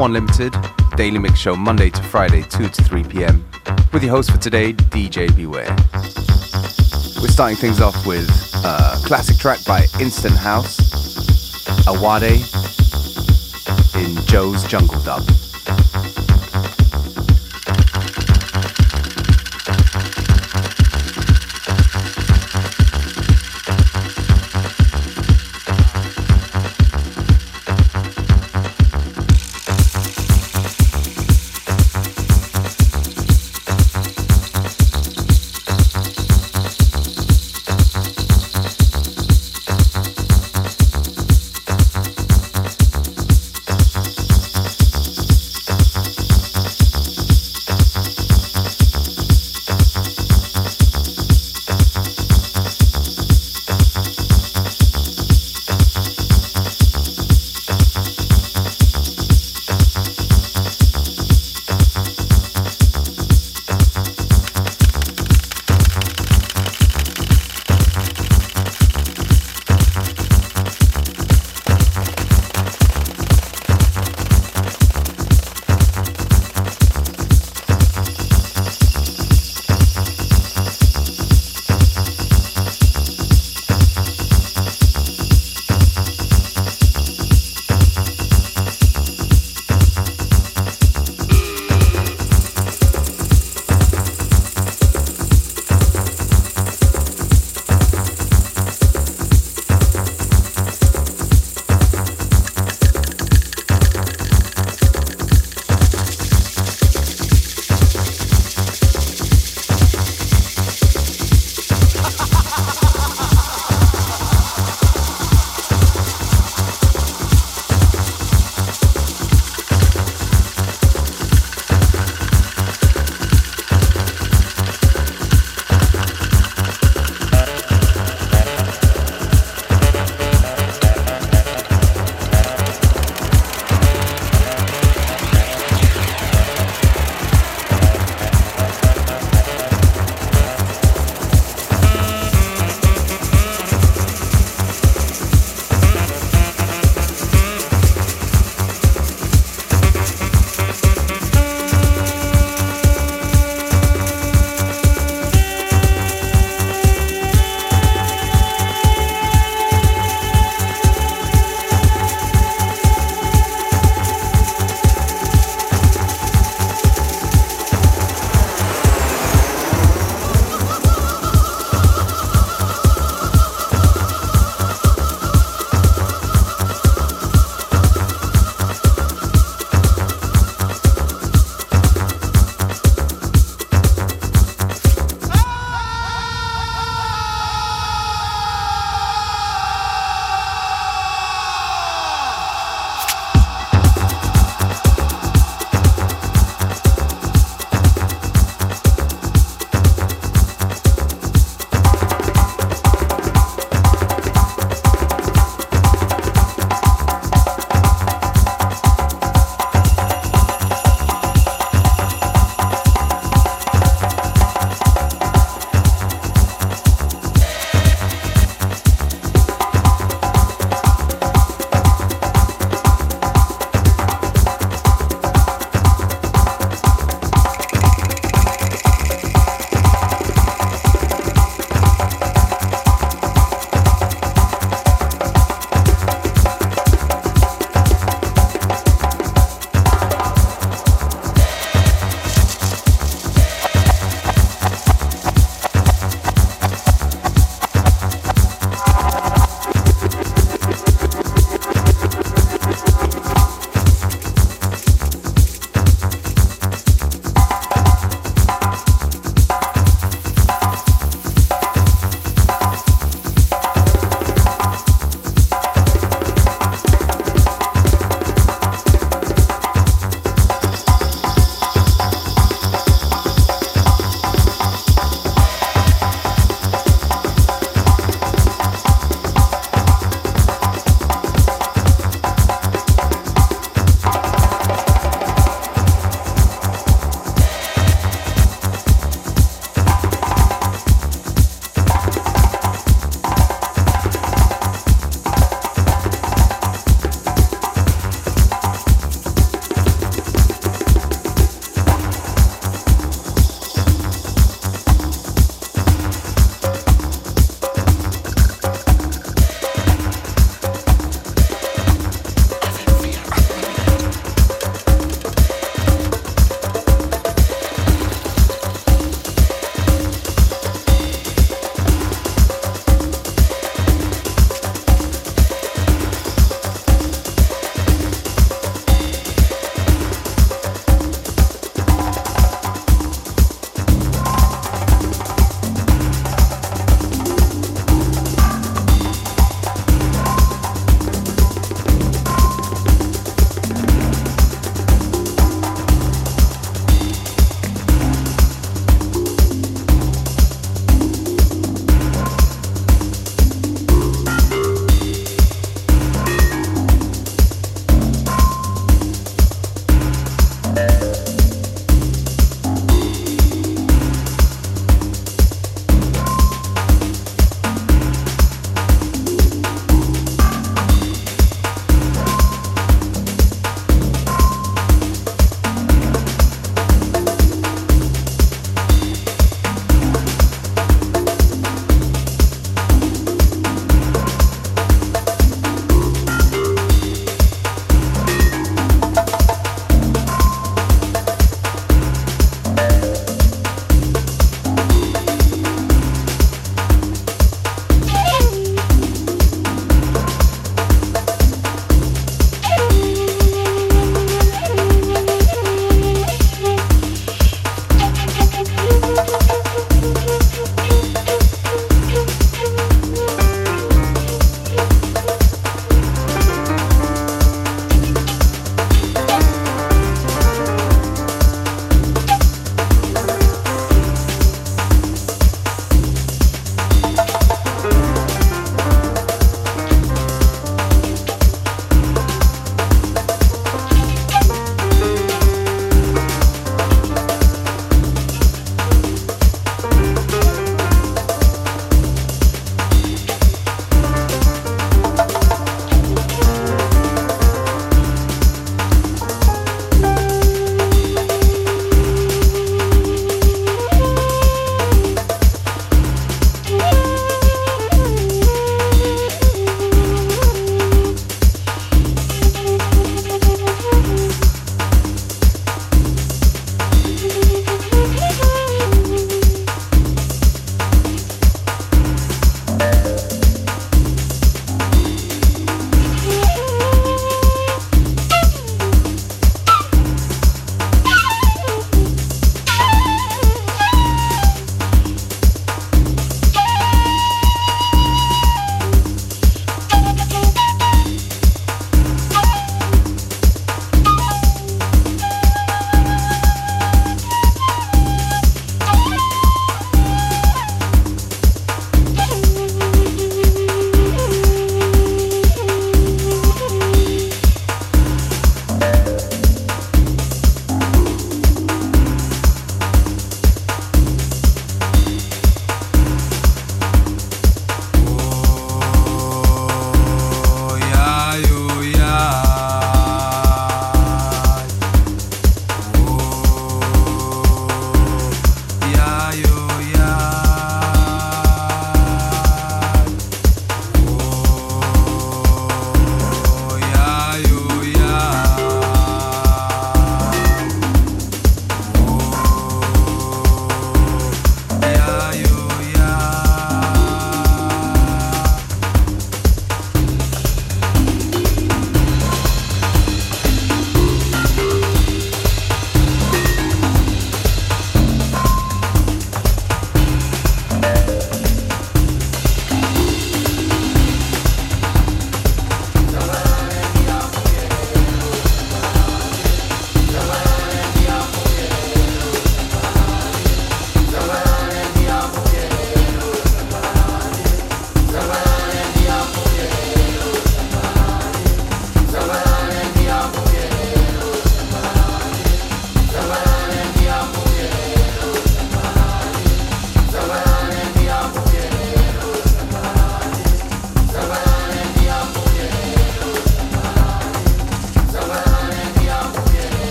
Unlimited, 0.00 0.54
daily 0.96 1.18
mix 1.18 1.40
show 1.40 1.56
Monday 1.56 1.90
to 1.90 2.02
Friday, 2.04 2.42
2 2.42 2.68
to 2.68 2.84
3 2.84 3.02
p.m. 3.04 3.44
With 3.92 4.04
your 4.04 4.12
host 4.12 4.30
for 4.30 4.38
today, 4.38 4.72
DJ 4.72 5.34
Beware. 5.34 5.74
We're 7.20 7.28
starting 7.28 7.56
things 7.56 7.80
off 7.80 8.06
with 8.06 8.28
a 8.64 9.00
classic 9.04 9.38
track 9.38 9.64
by 9.64 9.86
Instant 10.00 10.36
House, 10.36 10.78
Awade, 11.88 12.44
in 13.96 14.24
Joe's 14.26 14.64
Jungle 14.68 15.00
Dub. 15.02 15.47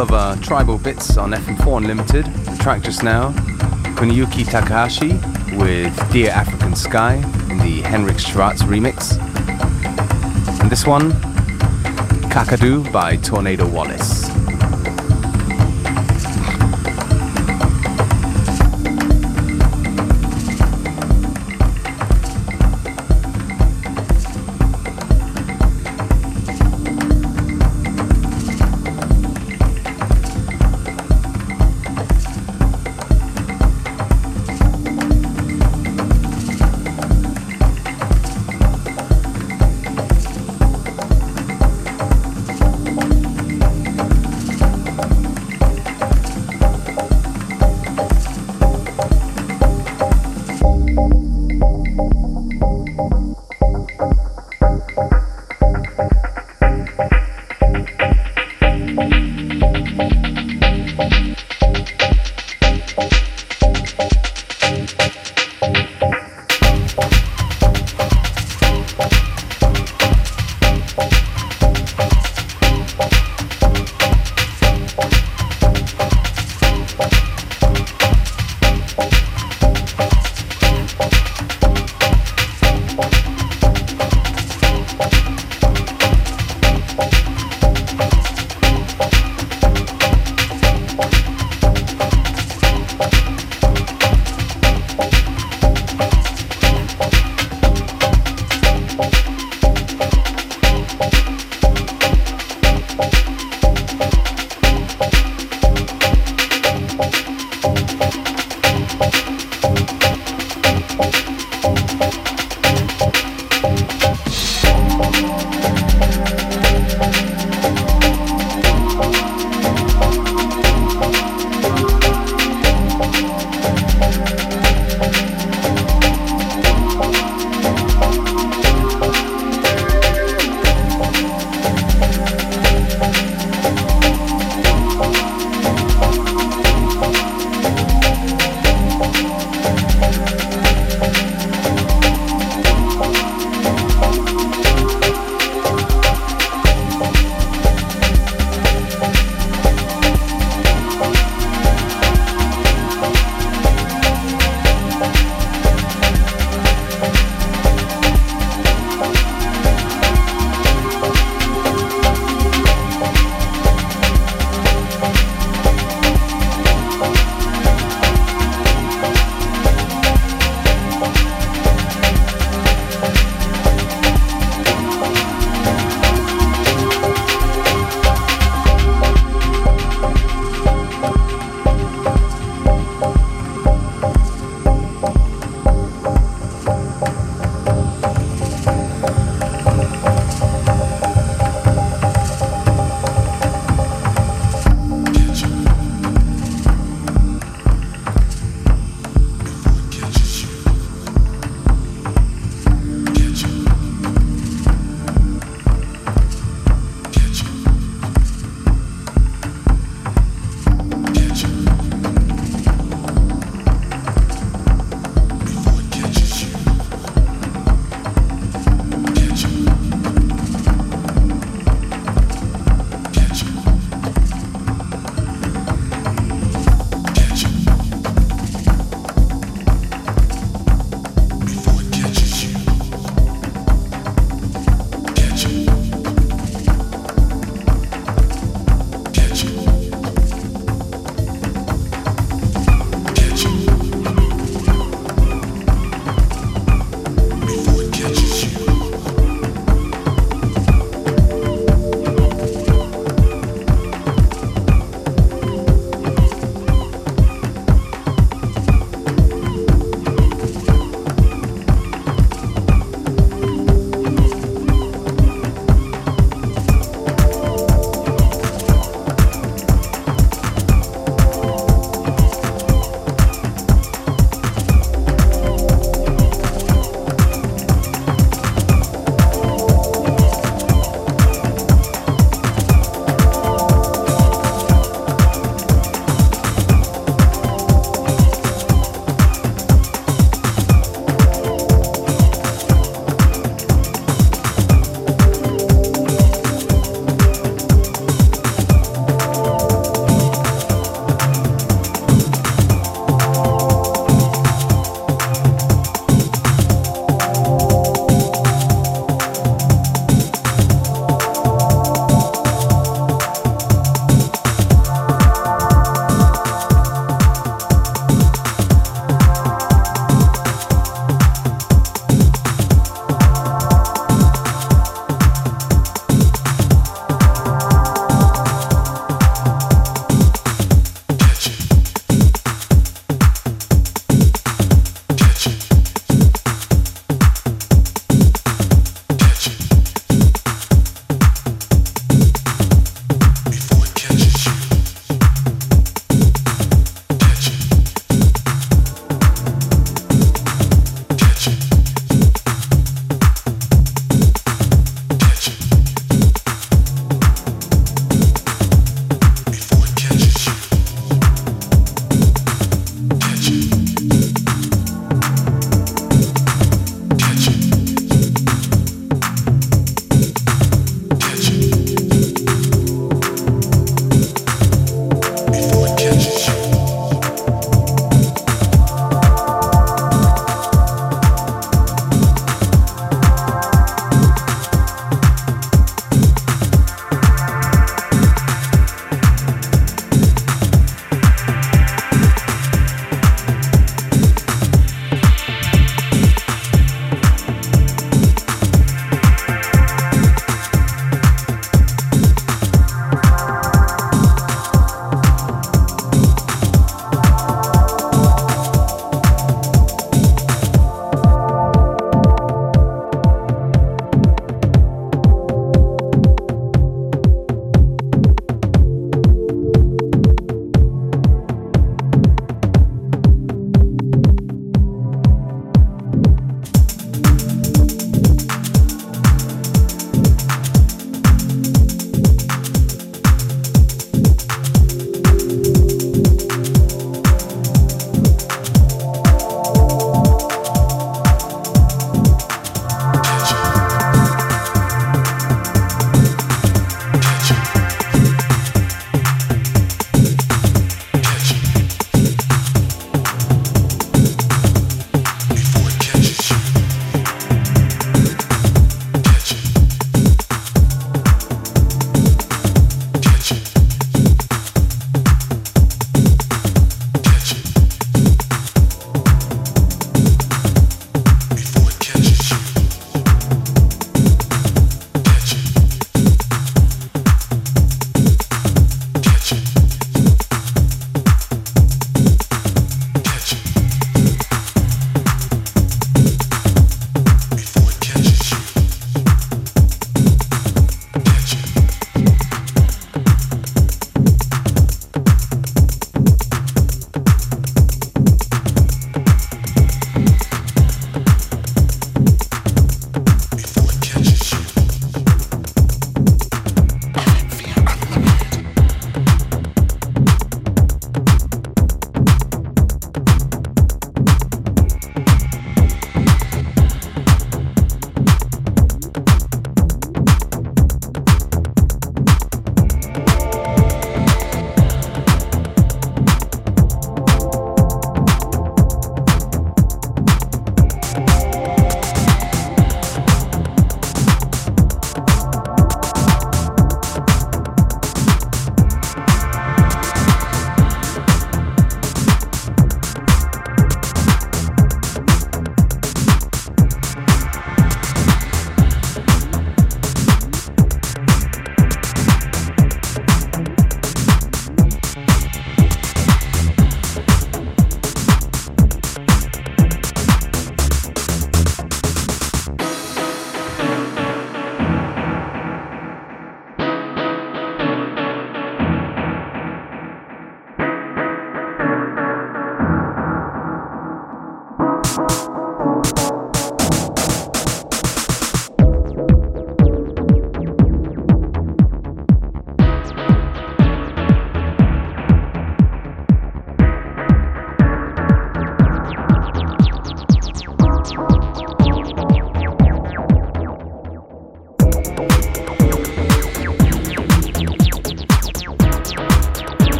Of 0.00 0.12
uh, 0.12 0.36
tribal 0.36 0.78
bits 0.78 1.16
on 1.16 1.32
FM4 1.32 1.78
Unlimited. 1.78 2.24
The 2.24 2.56
track 2.62 2.82
just 2.82 3.02
now, 3.02 3.32
Kuniyuki 3.96 4.44
Takahashi 4.44 5.12
with 5.56 6.12
Dear 6.12 6.30
African 6.30 6.74
Sky 6.74 7.14
in 7.50 7.58
the 7.58 7.82
Henrik 7.82 8.18
Schwarz 8.18 8.62
remix. 8.62 9.18
And 10.60 10.70
this 10.70 10.86
one, 10.86 11.10
Kakadu 12.30 12.90
by 12.92 13.16
Tornado 13.16 13.68
Wallace. 13.68 14.19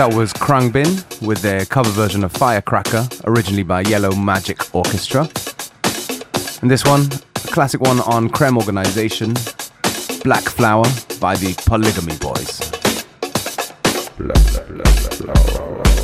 That 0.00 0.14
was 0.14 0.32
Khruangbin 0.32 1.20
with 1.20 1.42
their 1.42 1.66
cover 1.66 1.90
version 1.90 2.24
of 2.24 2.32
Firecracker, 2.32 3.06
originally 3.24 3.62
by 3.62 3.82
Yellow 3.82 4.14
Magic 4.14 4.74
Orchestra. 4.74 5.28
And 6.62 6.70
this 6.70 6.86
one, 6.86 7.02
a 7.36 7.48
classic 7.48 7.82
one 7.82 8.00
on 8.00 8.30
Creme 8.30 8.56
Organization, 8.56 9.34
Black 10.24 10.44
Flower 10.44 10.86
by 11.20 11.36
the 11.36 11.52
Polygamy 11.66 12.16
Boys. 12.16 12.60
Black, 14.16 14.68
black, 14.68 14.88
flower 15.12 15.99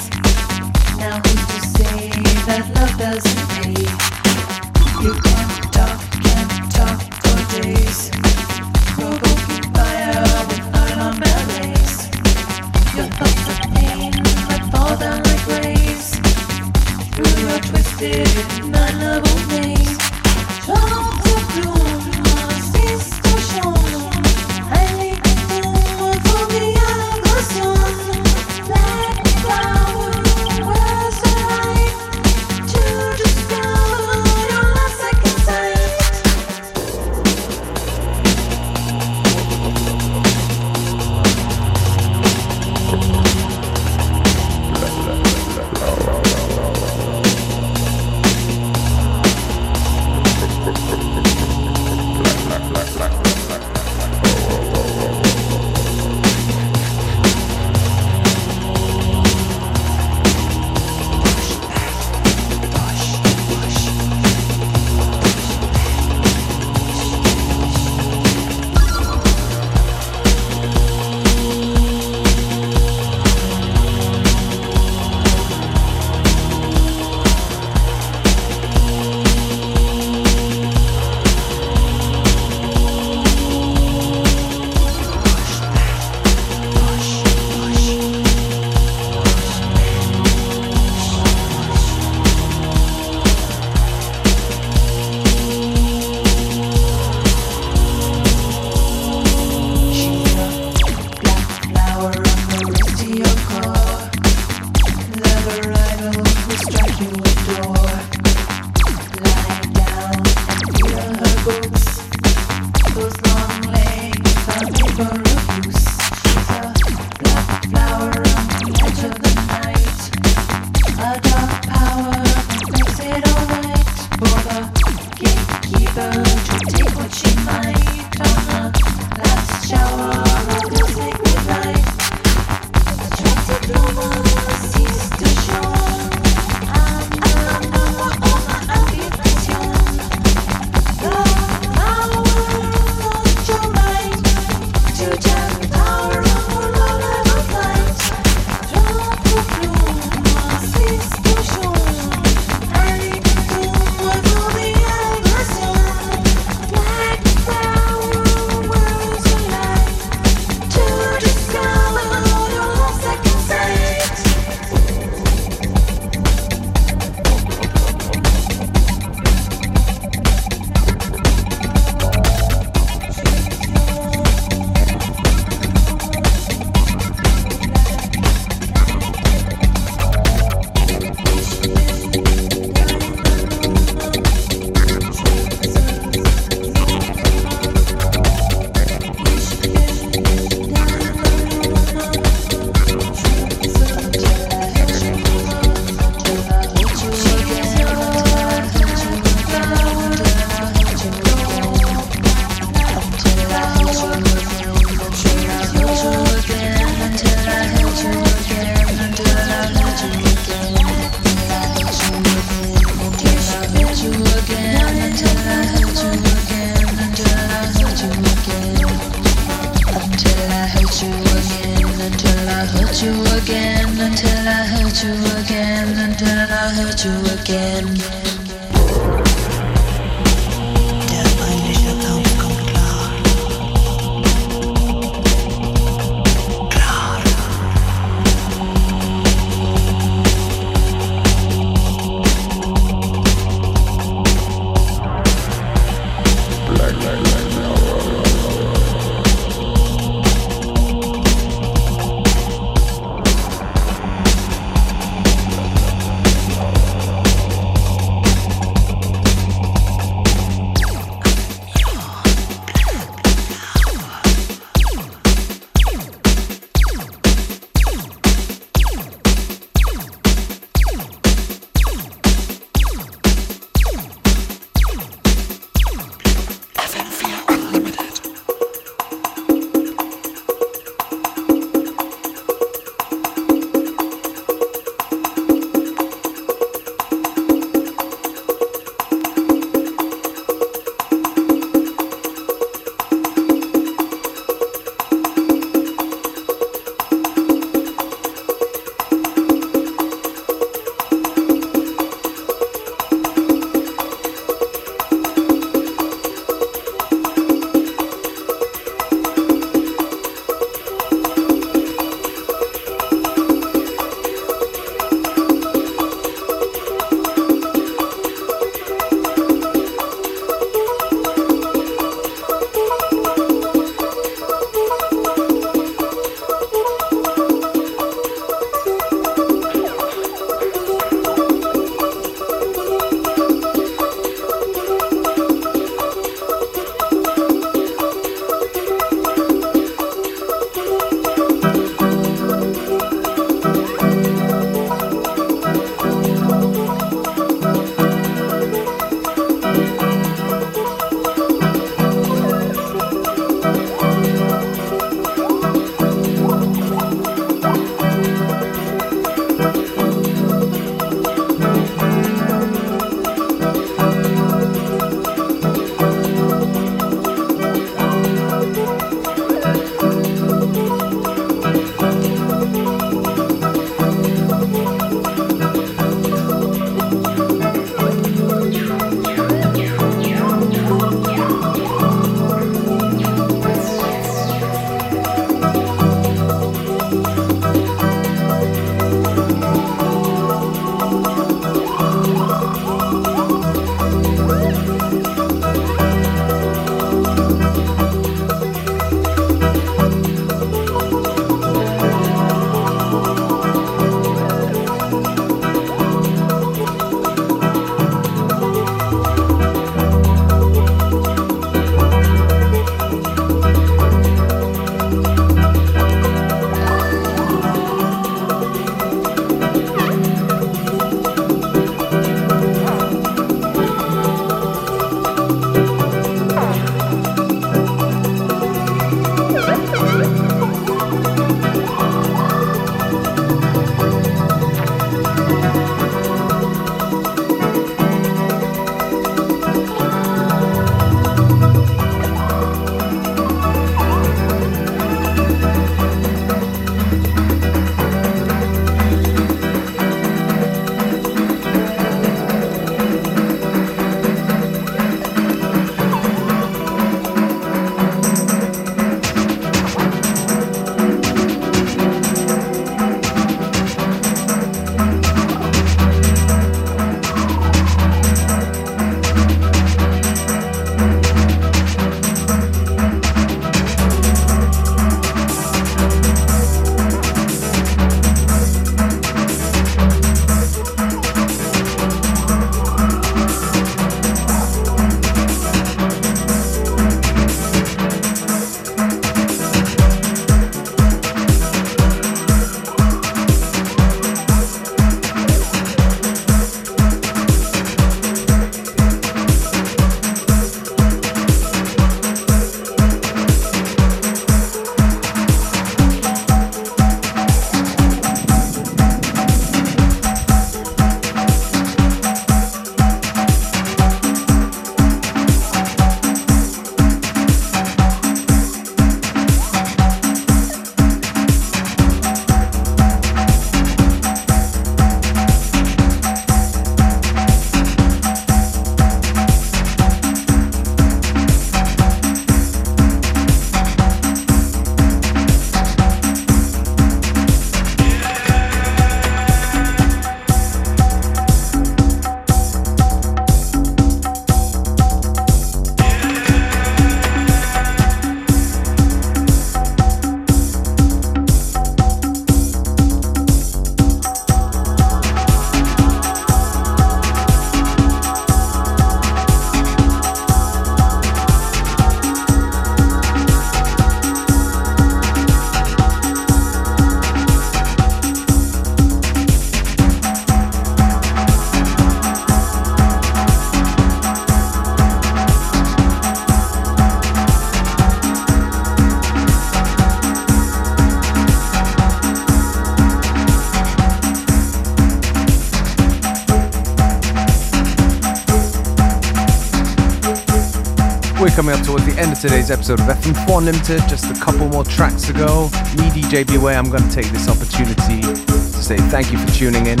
Today's 592.40 592.70
episode 592.70 592.98
of 593.00 593.06
FM4 593.06 593.62
Limited. 593.62 594.00
Just 594.08 594.30
a 594.30 594.40
couple 594.42 594.66
more 594.68 594.82
tracks 594.82 595.26
to 595.26 595.34
go. 595.34 595.64
Me, 595.96 596.08
DJ 596.08 596.46
Beware, 596.46 596.78
I'm 596.78 596.88
going 596.88 597.06
to 597.06 597.14
take 597.14 597.26
this 597.26 597.48
opportunity 597.48 598.22
to 598.22 598.82
say 598.82 598.96
thank 598.96 599.30
you 599.30 599.36
for 599.36 599.46
tuning 599.48 599.86
in. 599.86 600.00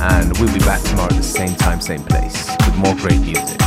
And 0.00 0.36
we'll 0.38 0.52
be 0.52 0.60
back 0.60 0.82
tomorrow 0.82 1.10
at 1.10 1.16
the 1.16 1.22
same 1.22 1.54
time, 1.56 1.82
same 1.82 2.04
place 2.04 2.48
with 2.64 2.76
more 2.76 2.94
great 2.96 3.20
music. 3.20 3.60